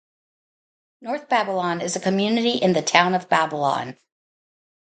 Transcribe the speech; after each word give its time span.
North 1.01 1.29
Babylon 1.29 1.79
is 1.79 1.95
a 1.95 1.99
community 1.99 2.53
in 2.57 2.73
the 2.73 2.81
Town 2.81 3.13
of 3.13 3.29
Babylon. 3.29 3.99